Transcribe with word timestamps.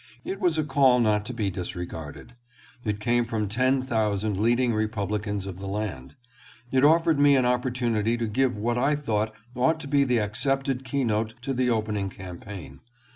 It 0.25 0.39
was 0.41 0.57
a 0.57 0.63
call 0.63 0.99
not 0.99 1.25
to 1.25 1.33
be 1.33 1.51
disregarded. 1.51 2.33
It 2.83 2.99
came 2.99 3.23
from 3.23 3.47
ten 3.47 3.83
thousand 3.83 4.39
leading 4.41 4.73
Republicans 4.73 5.45
of 5.45 5.59
the 5.59 5.67
land. 5.67 6.15
It 6.71 6.83
offered 6.83 7.19
me 7.19 7.35
an 7.35 7.45
opportunity 7.45 8.17
to 8.17 8.25
give 8.25 8.57
what 8.57 8.79
I 8.79 8.95
thought 8.95 9.31
ought 9.53 9.79
to 9.81 9.87
be 9.87 10.03
the 10.03 10.17
accepted 10.17 10.83
keynote 10.83 11.35
to 11.43 11.53
the 11.53 11.69
opening 11.69 12.09
campaign. 12.09 12.79